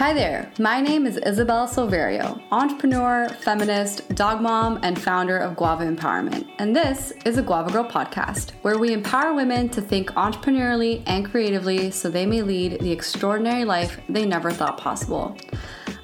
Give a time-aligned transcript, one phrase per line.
[0.00, 5.84] Hi there, my name is Isabella Silverio, entrepreneur, feminist, dog mom, and founder of Guava
[5.84, 6.48] Empowerment.
[6.58, 11.30] And this is a Guava Girl podcast, where we empower women to think entrepreneurially and
[11.30, 15.36] creatively so they may lead the extraordinary life they never thought possible.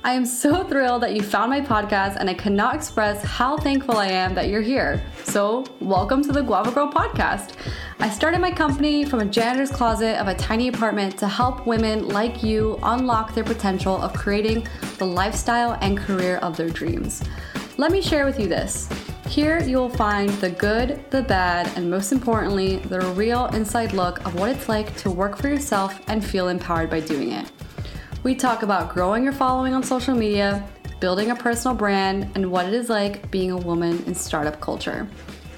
[0.06, 3.96] I am so thrilled that you found my podcast, and I cannot express how thankful
[3.96, 5.04] I am that you're here.
[5.24, 7.54] So, welcome to the Guava Girl podcast.
[7.98, 12.06] I started my company from a janitor's closet of a tiny apartment to help women
[12.06, 17.24] like you unlock their potential of creating the lifestyle and career of their dreams.
[17.76, 18.88] Let me share with you this.
[19.26, 24.24] Here you will find the good, the bad, and most importantly, the real inside look
[24.24, 27.50] of what it's like to work for yourself and feel empowered by doing it.
[28.26, 32.66] We talk about growing your following on social media, building a personal brand, and what
[32.66, 35.06] it is like being a woman in startup culture.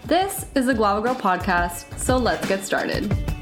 [0.04, 3.38] This is the Guava Girl podcast, so let's get started.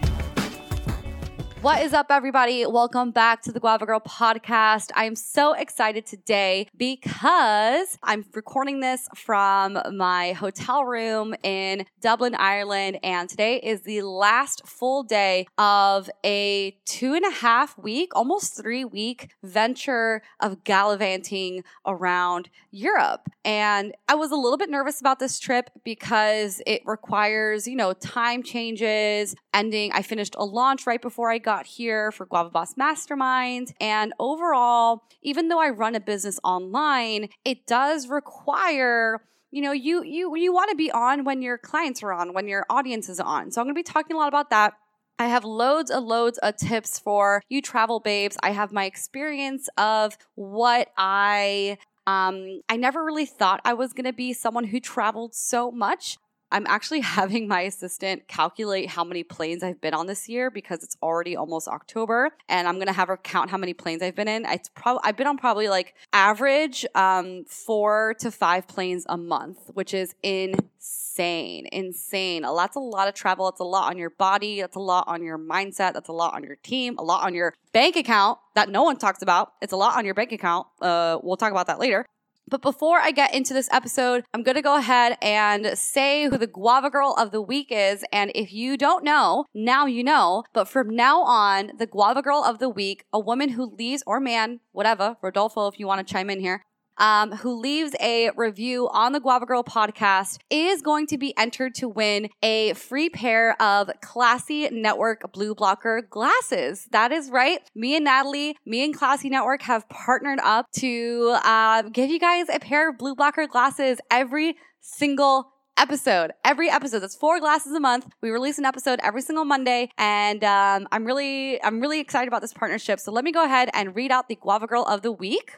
[1.66, 2.64] What is up, everybody?
[2.64, 4.92] Welcome back to the Guava Girl podcast.
[4.94, 12.36] I am so excited today because I'm recording this from my hotel room in Dublin,
[12.36, 18.14] Ireland, and today is the last full day of a two and a half week,
[18.14, 23.28] almost three week venture of gallivanting around Europe.
[23.44, 27.92] And I was a little bit nervous about this trip because it requires, you know,
[27.92, 29.90] time changes, ending.
[29.92, 33.72] I finished a launch right before I got got here for Guavaboss Mastermind.
[33.80, 40.02] And overall, even though I run a business online, it does require you know you
[40.02, 43.20] you you want to be on when your clients are on when your audience is
[43.20, 44.74] on so i'm going to be talking a lot about that
[45.18, 48.36] I have loads and loads of tips for you travel babes.
[48.42, 54.04] I have my experience of what I um I never really thought I was going
[54.04, 56.18] to be someone who traveled so much.
[56.50, 60.82] I'm actually having my assistant calculate how many planes I've been on this year because
[60.82, 64.28] it's already almost October, and I'm gonna have her count how many planes I've been
[64.28, 64.44] in.
[64.46, 69.70] It's probably I've been on probably like average um, four to five planes a month,
[69.74, 72.44] which is insane, insane.
[72.44, 73.48] A lot's a lot of travel.
[73.48, 74.60] It's a lot on your body.
[74.60, 75.94] That's a lot on your mindset.
[75.94, 76.96] That's a lot on your team.
[76.98, 79.52] A lot on your bank account that no one talks about.
[79.60, 80.66] It's a lot on your bank account.
[80.80, 82.06] Uh, we'll talk about that later.
[82.48, 86.38] But before I get into this episode, I'm going to go ahead and say who
[86.38, 88.04] the Guava Girl of the Week is.
[88.12, 90.44] And if you don't know, now you know.
[90.52, 94.20] But from now on, the Guava Girl of the Week, a woman who leaves, or
[94.20, 96.62] man, whatever, Rodolfo, if you want to chime in here,
[96.98, 101.74] um, who leaves a review on the Guava Girl podcast is going to be entered
[101.76, 106.86] to win a free pair of Klassy Network Blue Blocker glasses.
[106.92, 107.60] That is right.
[107.74, 112.46] Me and Natalie, me and Klassy Network have partnered up to uh, give you guys
[112.52, 116.32] a pair of Blue Blocker glasses every single episode.
[116.44, 117.00] Every episode.
[117.00, 118.06] That's four glasses a month.
[118.22, 122.40] We release an episode every single Monday, and um, I'm really, I'm really excited about
[122.40, 123.00] this partnership.
[123.00, 125.52] So let me go ahead and read out the Guava Girl of the week.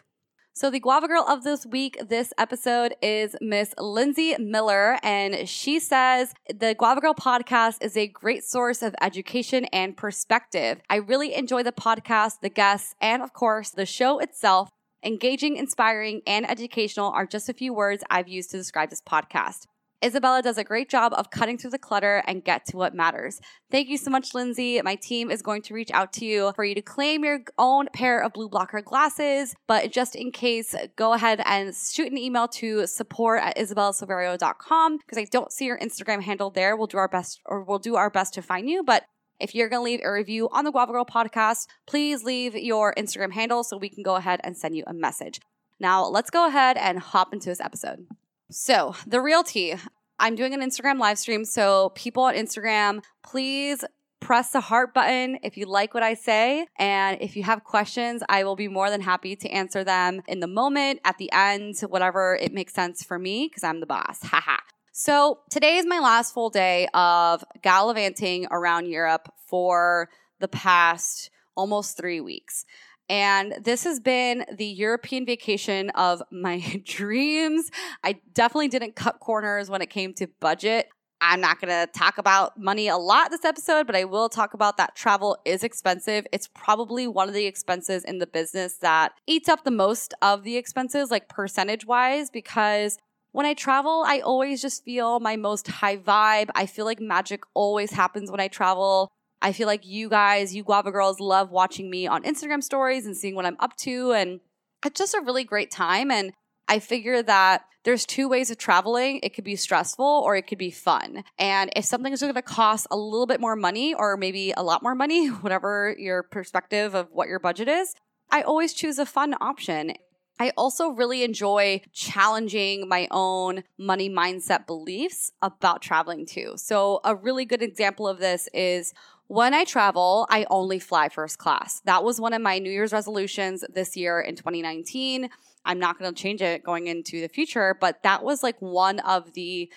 [0.59, 5.79] So, the Guava Girl of this week, this episode is Miss Lindsay Miller, and she
[5.79, 10.81] says the Guava Girl podcast is a great source of education and perspective.
[10.91, 14.69] I really enjoy the podcast, the guests, and of course, the show itself.
[15.05, 19.67] Engaging, inspiring, and educational are just a few words I've used to describe this podcast.
[20.05, 23.41] Isabella does a great job of cutting through the clutter and get to what matters.
[23.71, 24.81] Thank you so much, Lindsay.
[24.83, 27.89] My team is going to reach out to you for you to claim your own
[27.93, 29.55] pair of blue blocker glasses.
[29.67, 35.19] But just in case, go ahead and shoot an email to support at isabellasilverio.com because
[35.19, 36.77] I don't see your Instagram handle there.
[36.77, 38.85] We'll do our best or we'll do our best to find you.
[38.85, 39.05] But
[39.41, 42.95] if you're going to leave a review on the Guava Girl podcast, please leave your
[42.95, 45.41] Instagram handle so we can go ahead and send you a message.
[45.81, 48.07] Now, let's go ahead and hop into this episode.
[48.51, 49.75] So, the real tea.
[50.19, 51.45] I'm doing an Instagram live stream.
[51.45, 53.85] So, people on Instagram, please
[54.21, 56.67] press the heart button if you like what I say.
[56.79, 60.41] And if you have questions, I will be more than happy to answer them in
[60.41, 64.21] the moment, at the end, whatever it makes sense for me, because I'm the boss.
[64.23, 64.57] Haha.
[64.93, 70.09] so, today is my last full day of gallivanting around Europe for
[70.41, 72.65] the past almost three weeks.
[73.09, 77.71] And this has been the European vacation of my dreams.
[78.05, 80.89] I definitely didn't cut corners when it came to budget.
[81.21, 84.55] I'm not going to talk about money a lot this episode, but I will talk
[84.55, 86.27] about that travel is expensive.
[86.33, 90.45] It's probably one of the expenses in the business that eats up the most of
[90.45, 92.99] the expenses, like percentage wise, because
[93.33, 96.51] when I travel, I always just feel my most high vibe.
[96.55, 99.09] I feel like magic always happens when I travel.
[99.41, 103.17] I feel like you guys, you Guava girls, love watching me on Instagram stories and
[103.17, 104.13] seeing what I'm up to.
[104.13, 104.41] And
[104.85, 106.11] it's just a really great time.
[106.11, 106.33] And
[106.67, 109.21] I figure that there's two ways of traveling.
[109.23, 111.25] It could be stressful or it could be fun.
[111.39, 114.63] And if something is going to cost a little bit more money or maybe a
[114.63, 117.95] lot more money, whatever your perspective of what your budget is,
[118.31, 119.95] I always choose a fun option.
[120.41, 126.53] I also really enjoy challenging my own money mindset beliefs about traveling too.
[126.57, 128.93] So, a really good example of this is
[129.29, 131.81] when I travel, I only fly first class.
[131.85, 135.29] That was one of my New Year's resolutions this year in 2019.
[135.67, 139.01] I'm not going to change it going into the future, but that was like one
[139.01, 139.71] of the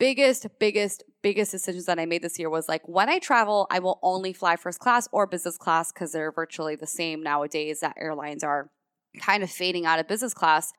[0.00, 3.78] biggest, biggest, biggest decisions that I made this year was like when I travel, I
[3.78, 7.96] will only fly first class or business class because they're virtually the same nowadays that
[7.98, 8.68] airlines are
[9.20, 10.72] kind of fading out of business class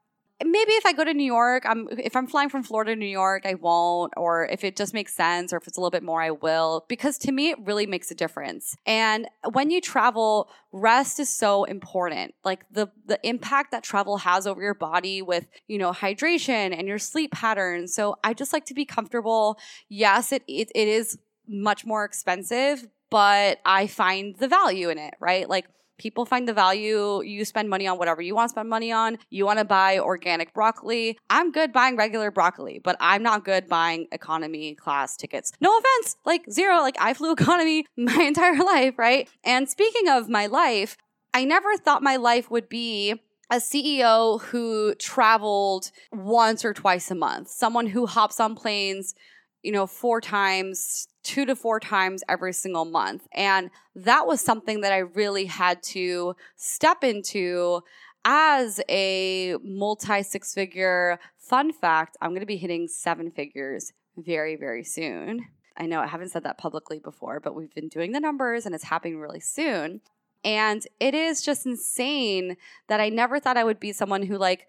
[0.44, 3.06] maybe if I go to New York, I'm if I'm flying from Florida to New
[3.06, 4.14] York, I won't.
[4.16, 6.86] Or if it just makes sense, or if it's a little bit more, I will.
[6.88, 8.76] Because to me, it really makes a difference.
[8.86, 12.36] And when you travel, rest is so important.
[12.44, 16.88] Like the the impact that travel has over your body with you know hydration and
[16.88, 17.94] your sleep patterns.
[17.94, 19.58] So I just like to be comfortable.
[19.90, 21.18] Yes, it, it, it is
[21.50, 25.14] much more expensive, but I find the value in it.
[25.20, 25.66] Right, like
[26.00, 27.22] people find the value.
[27.22, 29.20] You spend money on whatever you want to spend money on.
[29.30, 31.20] You want to buy organic broccoli.
[31.30, 35.52] I'm good buying regular broccoli, but I'm not good buying economy class tickets.
[35.62, 36.78] No offense, like zero.
[36.78, 39.30] Like I flew economy my entire life, right?
[39.44, 40.98] And speaking of my life,
[41.34, 43.14] I never thought my life would be
[43.52, 49.16] a CEO who traveled once or twice a month, someone who hops on planes,
[49.64, 53.28] you know, four times, two to four times every single month.
[53.34, 57.82] And that was something that I really had to step into
[58.26, 61.20] as a multi six figure.
[61.38, 65.46] Fun fact I'm going to be hitting seven figures very, very soon.
[65.78, 68.76] I know I haven't said that publicly before, but we've been doing the numbers and
[68.76, 70.02] it's happening really soon.
[70.44, 72.56] And it is just insane
[72.88, 74.68] that I never thought I would be someone who, like,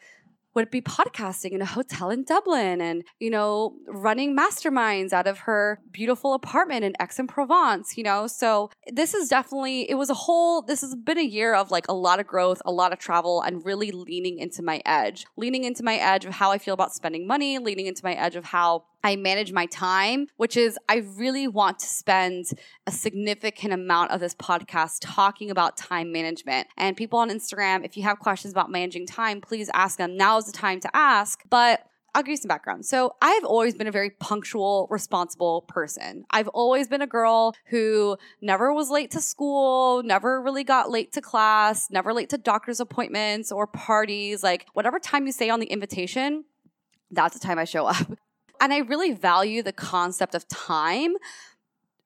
[0.55, 5.41] would be podcasting in a hotel in Dublin and, you know, running masterminds out of
[5.41, 8.27] her beautiful apartment in Aix-en-Provence, you know?
[8.27, 11.87] So this is definitely, it was a whole, this has been a year of like
[11.89, 15.65] a lot of growth, a lot of travel, and really leaning into my edge, leaning
[15.65, 18.45] into my edge of how I feel about spending money, leaning into my edge of
[18.45, 22.47] how I manage my time, which is I really want to spend
[22.87, 26.69] a significant amount of this podcast talking about time management.
[26.77, 30.17] And people on Instagram, if you have questions about managing time, please ask them.
[30.17, 31.41] Now is the time to ask.
[31.49, 32.85] But I'll give you some background.
[32.87, 36.25] So, I've always been a very punctual, responsible person.
[36.31, 41.13] I've always been a girl who never was late to school, never really got late
[41.13, 44.43] to class, never late to doctor's appointments or parties.
[44.43, 46.45] Like, whatever time you say on the invitation,
[47.13, 48.19] that's the time I show up.
[48.61, 51.15] And I really value the concept of time.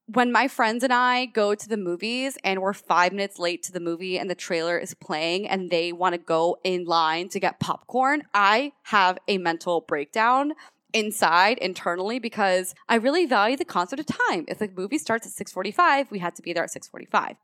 [0.07, 3.73] When my friends and I go to the movies and we're five minutes late to
[3.73, 7.41] the movie and the trailer is playing and they want to go in line to
[7.41, 10.53] get popcorn, I have a mental breakdown
[10.93, 14.45] inside internally because I really value the concept of time.
[14.47, 17.37] If the movie starts at 6:45, we had to be there at 6:45.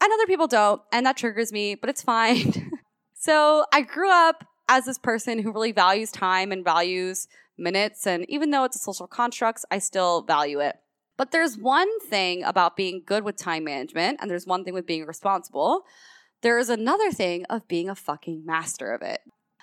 [0.00, 2.72] And other people don't, and that triggers me, but it's fine.
[3.14, 8.06] so, I grew up as this person who really values time and values minutes.
[8.06, 10.76] And even though it's a social construct, I still value it.
[11.16, 14.86] But there's one thing about being good with time management, and there's one thing with
[14.86, 15.84] being responsible.
[16.42, 19.20] There is another thing of being a fucking master of it.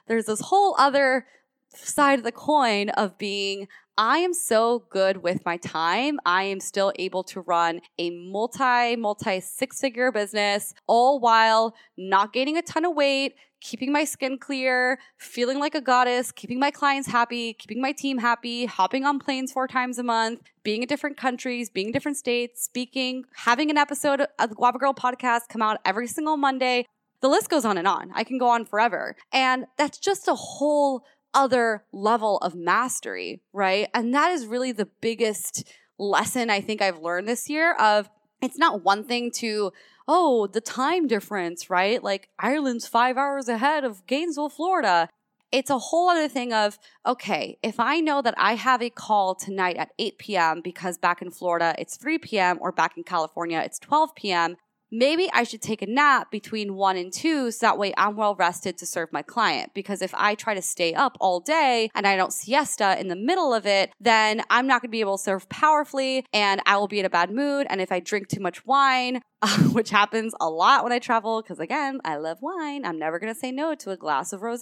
[0.07, 1.27] There's this whole other
[1.75, 3.67] side of the coin of being
[3.97, 6.19] I am so good with my time.
[6.25, 12.33] I am still able to run a multi, multi six figure business, all while not
[12.33, 16.71] gaining a ton of weight, keeping my skin clear, feeling like a goddess, keeping my
[16.71, 20.87] clients happy, keeping my team happy, hopping on planes four times a month, being in
[20.87, 25.49] different countries, being in different states, speaking, having an episode of the Guava Girl podcast
[25.49, 26.87] come out every single Monday.
[27.21, 28.11] The list goes on and on.
[28.15, 29.15] I can go on forever.
[29.31, 33.89] And that's just a whole other level of mastery, right?
[33.93, 35.63] And that is really the biggest
[35.97, 38.09] lesson I think I've learned this year of
[38.41, 39.71] it's not one thing to
[40.07, 42.03] oh, the time difference, right?
[42.03, 45.07] Like Ireland's 5 hours ahead of Gainesville, Florida.
[45.51, 49.35] It's a whole other thing of, okay, if I know that I have a call
[49.35, 50.61] tonight at 8 p.m.
[50.61, 52.57] because back in Florida it's 3 p.m.
[52.59, 54.57] or back in California it's 12 p.m.,
[54.93, 58.35] maybe I should take a nap between one and two so that way I'm well
[58.35, 59.73] rested to serve my client.
[59.73, 63.15] Because if I try to stay up all day and I don't siesta in the
[63.15, 66.87] middle of it, then I'm not gonna be able to serve powerfully and I will
[66.87, 67.65] be in a bad mood.
[67.69, 69.21] And if I drink too much wine,
[69.71, 73.35] which happens a lot when I travel, because again, I love wine, I'm never gonna
[73.35, 74.61] say no to a glass of rose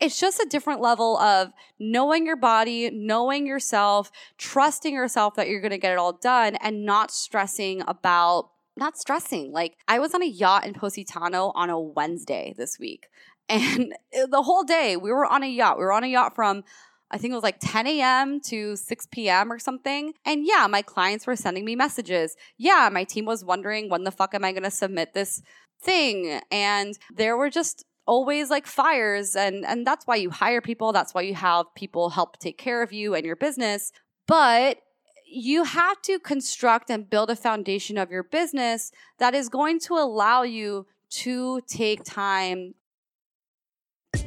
[0.00, 5.60] it's just a different level of knowing your body, knowing yourself, trusting yourself that you're
[5.60, 8.48] going to get it all done, and not stressing about
[8.80, 9.52] not stressing.
[9.52, 13.06] Like I was on a yacht in Positano on a Wednesday this week.
[13.50, 13.96] And
[14.30, 15.76] the whole day we were on a yacht.
[15.76, 16.62] We were on a yacht from
[17.10, 18.40] I think it was like 10 a.m.
[18.42, 19.50] to 6 p.m.
[19.50, 20.14] or something.
[20.24, 22.36] And yeah, my clients were sending me messages.
[22.56, 25.42] Yeah, my team was wondering when the fuck am I going to submit this
[25.82, 26.40] thing.
[26.52, 31.14] And there were just always like fires and and that's why you hire people that's
[31.14, 33.92] why you have people help take care of you and your business
[34.26, 34.78] but
[35.30, 39.94] you have to construct and build a foundation of your business that is going to
[39.94, 42.74] allow you to take time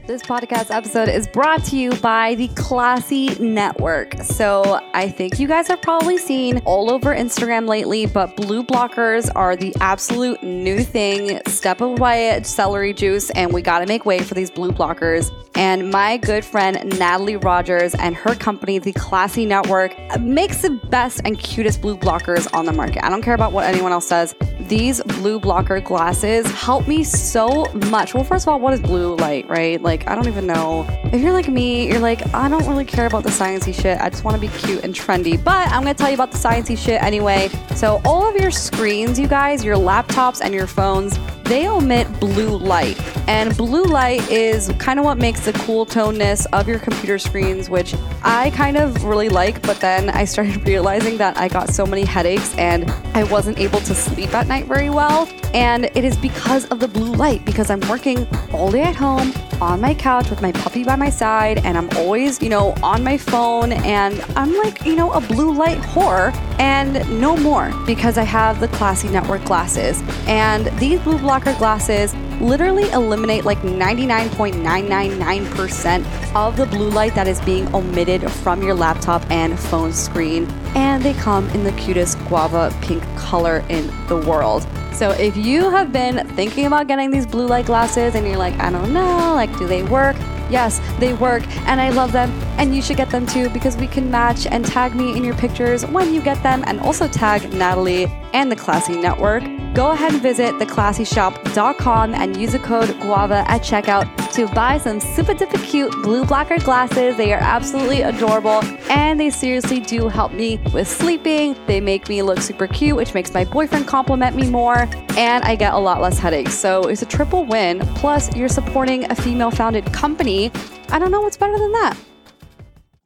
[0.06, 4.16] this podcast episode is brought to you by the Klassy Network.
[4.22, 9.30] So, I think you guys have probably seen all over Instagram lately, but blue blockers
[9.34, 11.40] are the absolute new thing.
[11.48, 15.32] Step away celery juice, and we got to make way for these blue blockers.
[15.56, 21.22] And my good friend Natalie Rogers and her company, the Klassy Network, makes the best
[21.24, 23.06] and cutest blue blockers on the market.
[23.06, 24.36] I don't care about what anyone else says.
[24.68, 28.14] These blue blocker glasses help me so much.
[28.14, 29.82] Well, first of all, what is blue light, right?
[29.82, 30.88] Like, I don't even know.
[31.06, 34.00] If you're like me, you're like, I don't really care about the sciencey shit.
[34.00, 35.42] I just want to be cute and trendy.
[35.42, 37.50] But I'm gonna tell you about the sciencey shit anyway.
[37.76, 42.58] So all of your screens, you guys, your laptops and your phones, they emit blue
[42.58, 43.00] light.
[43.28, 47.70] And blue light is kind of what makes the cool toneness of your computer screens,
[47.70, 49.62] which I kind of really like.
[49.62, 53.80] But then I started realizing that I got so many headaches and I wasn't able
[53.82, 55.30] to sleep at night very well.
[55.54, 59.34] And it is because of the blue light, because I'm working all day at home
[59.64, 63.02] on my couch with my puppy by my side, and I'm always, you know, on
[63.04, 68.18] my phone, and I'm like, you know, a blue light whore, and no more because
[68.18, 70.04] I have the Klassy Network glasses.
[70.28, 77.40] And these blue blocker glasses literally eliminate like 99.999% of the blue light that is
[77.42, 80.46] being omitted from your laptop and phone screen.
[80.76, 84.68] And they come in the cutest guava pink color in the world.
[84.94, 88.58] So if you have been thinking about getting these blue light glasses and you're like,
[88.60, 90.16] I don't know, like, do they work?
[90.50, 93.88] Yes, they work and I love them and you should get them too because we
[93.88, 97.52] can match and tag me in your pictures when you get them and also tag
[97.54, 99.44] Natalie and the Klassy Network.
[99.74, 105.00] Go ahead and visit theklassyshop.com and use the code GUAVA at checkout to buy some
[105.00, 107.16] super duper cute blue blocker glasses.
[107.18, 111.56] They are absolutely adorable and they seriously do help me with sleeping.
[111.68, 115.56] They make me look super cute, which makes my boyfriend compliment me more, and I
[115.56, 116.56] get a lot less headaches.
[116.56, 117.82] So it's a triple win.
[117.96, 120.52] Plus, you're supporting a female founded company.
[120.90, 121.96] I don't know what's better than that.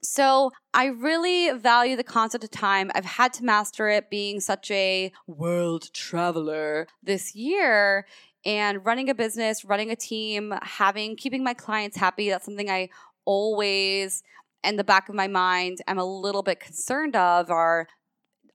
[0.01, 2.91] So I really value the concept of time.
[2.95, 8.05] I've had to master it being such a world traveler this year
[8.47, 12.29] and running a business, running a team, having keeping my clients happy.
[12.29, 12.89] That's something I
[13.25, 14.23] always
[14.63, 17.87] in the back of my mind I'm a little bit concerned of are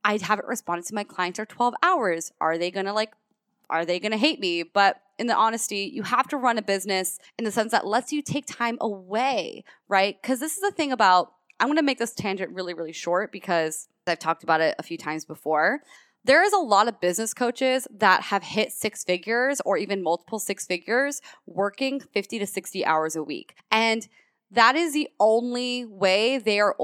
[0.04, 2.32] I haven't responded to my clients for 12 hours.
[2.40, 3.12] Are they going to like
[3.70, 4.62] are they going to hate me?
[4.62, 8.12] But in the honesty, you have to run a business in the sense that lets
[8.12, 10.20] you take time away, right?
[10.20, 13.32] Because this is the thing about, I'm going to make this tangent really, really short
[13.32, 15.80] because I've talked about it a few times before.
[16.25, 20.38] There is a lot of business coaches that have hit six figures or even multiple
[20.38, 23.57] six figures working 50 to 60 hours a week.
[23.71, 24.07] And
[24.52, 26.76] that is the only way they are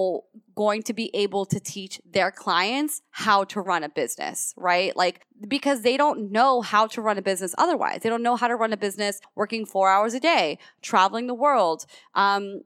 [0.54, 4.96] going to be able to teach their clients how to run a business, right?
[4.96, 8.00] Like, because they don't know how to run a business otherwise.
[8.02, 11.34] They don't know how to run a business working four hours a day, traveling the
[11.34, 11.84] world.
[12.14, 12.62] Um,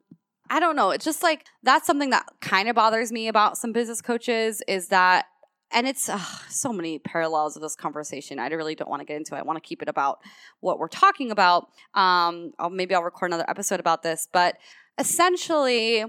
[0.48, 0.90] I don't know.
[0.90, 4.88] It's just like that's something that kind of bothers me about some business coaches is
[4.88, 5.26] that
[5.72, 6.10] and it's
[6.48, 8.38] so many parallels of this conversation.
[8.38, 9.38] I really don't want to get into it.
[9.38, 10.20] I want to keep it about
[10.60, 11.68] what we're talking about.
[11.94, 14.56] Um, I'll, maybe I'll record another episode about this, but
[14.98, 16.04] essentially,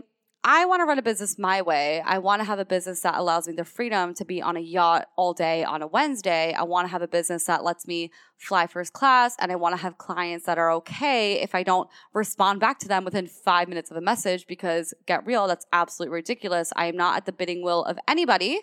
[0.45, 2.01] I want to run a business my way.
[2.01, 4.59] I want to have a business that allows me the freedom to be on a
[4.59, 6.51] yacht all day on a Wednesday.
[6.51, 9.37] I want to have a business that lets me fly first class.
[9.39, 12.89] And I want to have clients that are okay if I don't respond back to
[12.89, 16.73] them within five minutes of a message because get real, that's absolutely ridiculous.
[16.75, 18.59] I am not at the bidding will of anybody,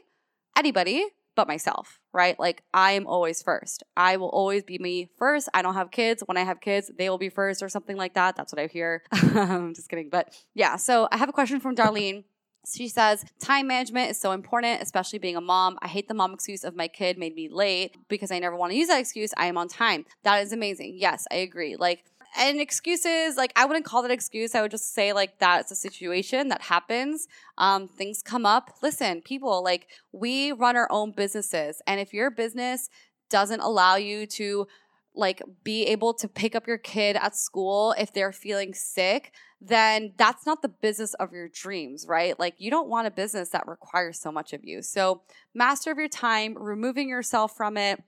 [0.57, 2.39] anybody but myself, right?
[2.39, 3.83] Like I am always first.
[3.97, 5.49] I will always be me first.
[5.55, 6.23] I don't have kids.
[6.27, 8.37] When I have kids, they will be first or something like that.
[8.37, 9.03] That's what I hear.
[9.13, 10.11] I'm just kidding.
[10.11, 12.25] But yeah, so I have a question from Darlene.
[12.71, 15.79] She says, time management is so important, especially being a mom.
[15.81, 18.73] I hate the mom excuse of my kid made me late because I never want
[18.73, 19.33] to use that excuse.
[19.39, 20.05] I am on time.
[20.25, 20.97] That is amazing.
[20.99, 21.77] Yes, I agree.
[21.77, 22.05] Like,
[22.37, 24.55] and excuses like i wouldn't call that excuse.
[24.55, 27.27] I would just say like that's a situation that happens.
[27.59, 28.71] Um, things come up.
[28.83, 32.89] Listen people like we run our own businesses and if your business
[33.29, 34.67] doesn't allow you to
[35.15, 40.13] like be able to pick up your kid at school if they're feeling sick then
[40.17, 42.39] that's not the business of your dreams right?
[42.39, 44.83] Like you don't want a business that requires so much of you.
[44.83, 45.23] So
[45.55, 48.03] master of your time removing yourself from it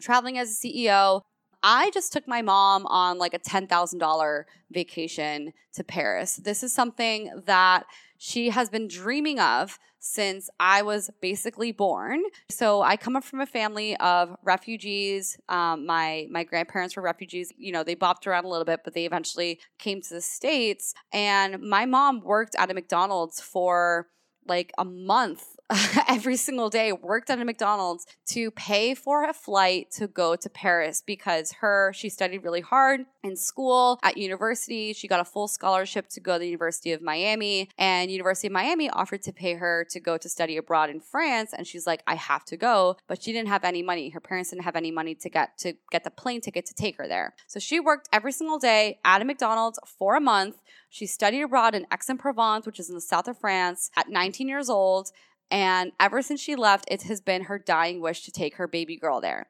[0.00, 1.22] traveling as a ceo
[1.62, 6.36] I just took my mom on like a $10,000 vacation to Paris.
[6.36, 7.84] This is something that
[8.18, 12.22] she has been dreaming of since I was basically born.
[12.48, 15.38] So I come up from a family of refugees.
[15.48, 17.52] Um, my my grandparents were refugees.
[17.56, 20.94] You know, they bopped around a little bit, but they eventually came to the states.
[21.12, 24.08] And my mom worked at a McDonald's for
[24.46, 25.56] like a month
[26.08, 30.50] every single day worked at a McDonald's to pay for a flight to go to
[30.50, 34.92] Paris because her she studied really hard in school at university.
[34.92, 38.52] She got a full scholarship to go to the University of Miami and University of
[38.52, 42.02] Miami offered to pay her to go to study abroad in France and she's like
[42.06, 44.10] I have to go but she didn't have any money.
[44.10, 46.96] Her parents didn't have any money to get to get the plane ticket to take
[46.98, 47.34] her there.
[47.46, 50.56] So she worked every single day at a McDonald's for a month.
[50.88, 54.68] She studied abroad in Aix-en-Provence which is in the south of France at 19 years
[54.68, 55.12] old
[55.50, 58.96] and ever since she left, it has been her dying wish to take her baby
[58.96, 59.48] girl there.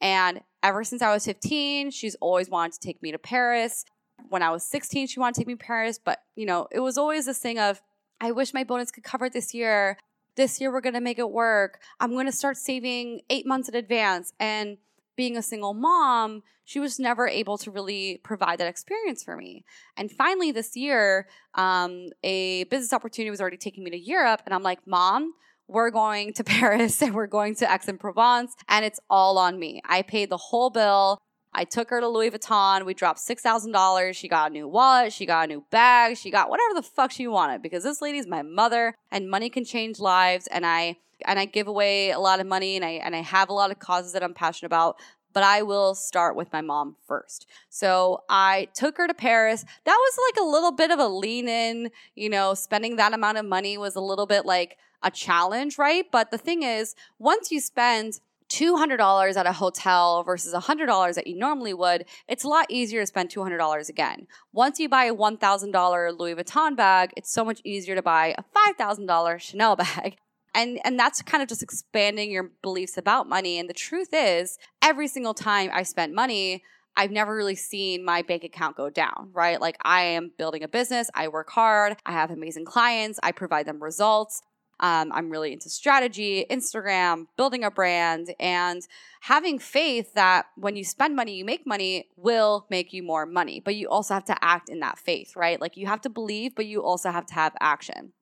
[0.00, 3.84] And ever since I was 15, she's always wanted to take me to Paris.
[4.28, 6.80] When I was 16, she wanted to take me to Paris, but you know, it
[6.80, 7.82] was always this thing of,
[8.20, 9.98] I wish my bonus could cover this year.
[10.36, 11.80] This year we're gonna make it work.
[12.00, 14.32] I'm gonna start saving eight months in advance.
[14.40, 14.78] And
[15.16, 19.64] being a single mom, she was never able to really provide that experience for me.
[19.96, 24.42] And finally, this year, um, a business opportunity was already taking me to Europe.
[24.44, 25.34] And I'm like, Mom,
[25.68, 29.80] we're going to Paris and we're going to Aix-en-Provence, and it's all on me.
[29.84, 31.18] I paid the whole bill.
[31.54, 32.84] I took her to Louis Vuitton.
[32.84, 34.14] We dropped $6,000.
[34.14, 35.12] She got a new wallet.
[35.12, 36.16] She got a new bag.
[36.16, 39.64] She got whatever the fuck she wanted because this lady's my mother and money can
[39.64, 40.46] change lives.
[40.48, 43.48] And I and I give away a lot of money and I and I have
[43.48, 44.96] a lot of causes that I'm passionate about,
[45.32, 47.46] but I will start with my mom first.
[47.68, 49.64] So I took her to Paris.
[49.84, 53.38] That was like a little bit of a lean in, you know, spending that amount
[53.38, 56.06] of money was a little bit like a challenge, right?
[56.10, 58.20] But the thing is, once you spend
[58.50, 63.06] $200 at a hotel versus $100 that you normally would, it's a lot easier to
[63.06, 64.26] spend $200 again.
[64.52, 68.44] Once you buy a $1,000 Louis Vuitton bag, it's so much easier to buy a
[68.78, 70.16] $5,000 Chanel bag
[70.54, 74.56] and and that's kind of just expanding your beliefs about money and the truth is
[74.82, 76.62] every single time i spent money
[76.96, 79.60] I've never really seen my bank account go down, right?
[79.60, 83.66] Like I am building a business, I work hard, I have amazing clients, I provide
[83.66, 84.42] them results.
[84.84, 88.86] Um, I'm really into strategy, Instagram, building a brand, and
[89.22, 93.62] having faith that when you spend money, you make money will make you more money.
[93.64, 95.58] But you also have to act in that faith, right?
[95.58, 98.12] Like you have to believe, but you also have to have action.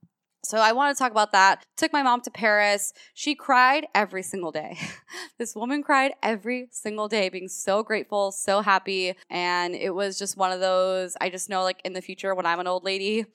[0.45, 1.65] So I want to talk about that.
[1.77, 2.93] Took my mom to Paris.
[3.13, 4.79] She cried every single day.
[5.39, 9.17] this woman cried every single day, being so grateful, so happy.
[9.29, 12.47] And it was just one of those, I just know like in the future when
[12.47, 13.27] I'm an old lady,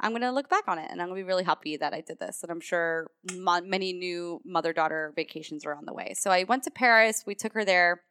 [0.00, 1.92] I'm going to look back on it and I'm going to be really happy that
[1.92, 2.42] I did this.
[2.42, 6.14] And I'm sure many new mother daughter vacations are on the way.
[6.16, 7.24] So I went to Paris.
[7.26, 8.02] We took her there.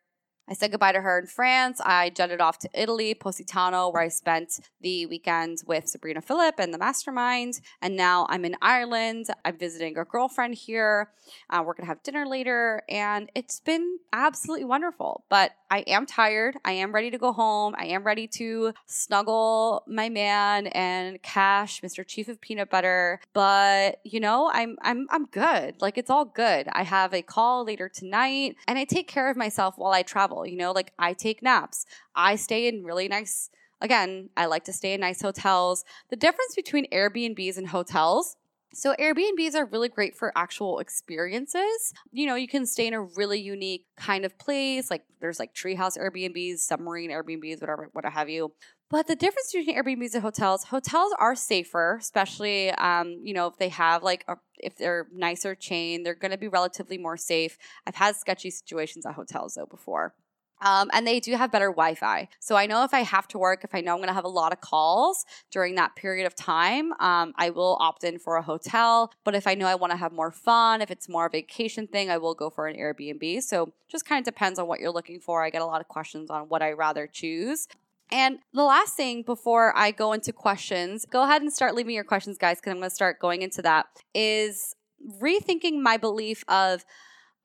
[0.50, 1.80] I said goodbye to her in France.
[1.86, 6.74] I jetted off to Italy, Positano, where I spent the weekend with Sabrina Philipp and
[6.74, 7.62] the mastermind.
[7.84, 9.28] And now I'm in Ireland.
[9.46, 11.12] I'm visiting a girlfriend here.
[11.52, 12.82] Uh, we're going to have dinner later.
[12.90, 15.24] And it's been absolutely wonderful.
[15.30, 16.58] But I am tired.
[16.66, 17.76] I am ready to go home.
[17.78, 22.06] I am ready to snuggle my man and cash Mr.
[22.06, 23.20] Chief of Peanut Butter.
[23.34, 25.76] But, you know, I'm I'm I'm good.
[25.80, 26.68] Like it's all good.
[26.72, 30.39] I have a call later tonight and I take care of myself while I travel
[30.40, 30.52] travel.
[30.52, 33.50] You know, like I take naps, I stay in really nice.
[33.82, 35.86] Again, I like to stay in nice hotels.
[36.10, 38.36] The difference between Airbnbs and hotels
[38.74, 41.94] so Airbnbs are really great for actual experiences.
[42.12, 44.92] You know, you can stay in a really unique kind of place.
[44.92, 48.54] Like there's like treehouse Airbnbs, submarine Airbnbs, whatever, what have you.
[48.92, 53.58] But the difference between Airbnbs and hotels, hotels are safer, especially um, you know, if
[53.58, 57.58] they have like a, if they're nicer chain, they're going to be relatively more safe.
[57.88, 60.14] I've had sketchy situations at hotels though before.
[60.62, 62.28] Um, and they do have better Wi Fi.
[62.40, 64.26] So I know if I have to work, if I know I'm going to have
[64.26, 68.36] a lot of calls during that period of time, um, I will opt in for
[68.36, 69.12] a hotel.
[69.24, 71.88] But if I know I want to have more fun, if it's more a vacation
[71.88, 73.42] thing, I will go for an Airbnb.
[73.44, 75.44] So just kind of depends on what you're looking for.
[75.44, 77.68] I get a lot of questions on what I rather choose.
[78.12, 82.04] And the last thing before I go into questions, go ahead and start leaving your
[82.04, 84.76] questions, guys, because I'm going to start going into that, is
[85.22, 86.86] rethinking my belief of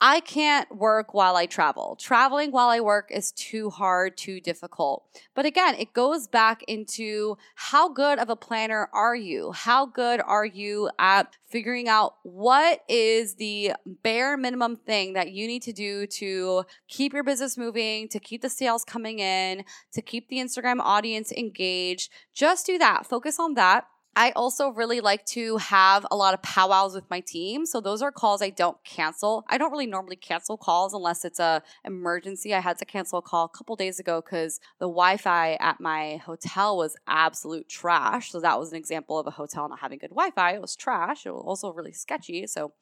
[0.00, 1.96] I can't work while I travel.
[1.98, 5.04] Traveling while I work is too hard, too difficult.
[5.34, 9.52] But again, it goes back into how good of a planner are you?
[9.52, 15.46] How good are you at figuring out what is the bare minimum thing that you
[15.46, 20.02] need to do to keep your business moving, to keep the sales coming in, to
[20.02, 22.10] keep the Instagram audience engaged?
[22.34, 23.06] Just do that.
[23.06, 27.20] Focus on that I also really like to have a lot of powwows with my
[27.20, 27.66] team.
[27.66, 29.44] So those are calls I don't cancel.
[29.48, 32.54] I don't really normally cancel calls unless it's a emergency.
[32.54, 36.16] I had to cancel a call a couple days ago because the Wi-Fi at my
[36.24, 38.30] hotel was absolute trash.
[38.30, 40.54] So that was an example of a hotel not having good Wi-Fi.
[40.54, 41.26] It was trash.
[41.26, 42.46] It was also really sketchy.
[42.46, 42.72] So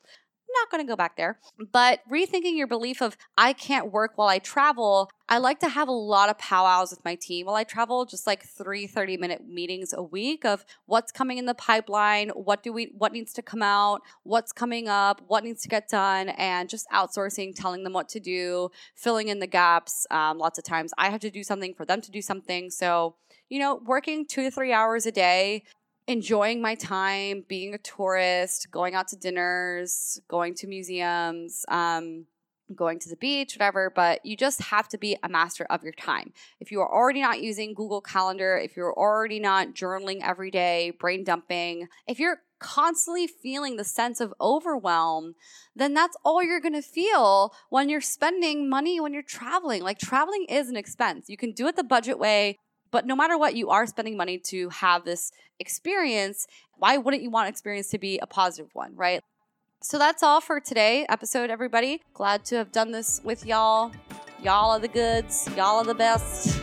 [0.54, 1.38] not going to go back there.
[1.72, 5.88] But rethinking your belief of I can't work while I travel, I like to have
[5.88, 9.46] a lot of powwows with my team while I travel, just like three 30 minute
[9.46, 13.42] meetings a week of what's coming in the pipeline, what do we what needs to
[13.42, 17.92] come out, what's coming up, what needs to get done, and just outsourcing, telling them
[17.92, 20.06] what to do, filling in the gaps.
[20.10, 22.70] Um, lots of times I have to do something for them to do something.
[22.70, 23.16] So,
[23.48, 25.64] you know, working two to three hours a day
[26.06, 32.26] enjoying my time, being a tourist, going out to dinners, going to museums, um,
[32.74, 35.92] going to the beach, whatever, but you just have to be a master of your
[35.92, 36.32] time.
[36.60, 40.92] If you are already not using Google Calendar, if you're already not journaling every day,
[40.98, 45.34] brain dumping, if you're constantly feeling the sense of overwhelm,
[45.74, 49.82] then that's all you're going to feel when you're spending money when you're traveling.
[49.82, 51.28] Like traveling is an expense.
[51.28, 52.58] You can do it the budget way.
[52.92, 56.46] But no matter what, you are spending money to have this experience.
[56.76, 59.22] Why wouldn't you want experience to be a positive one, right?
[59.82, 62.02] So that's all for today episode, everybody.
[62.14, 63.90] Glad to have done this with y'all.
[64.40, 65.48] Y'all are the goods.
[65.56, 66.62] Y'all are the best.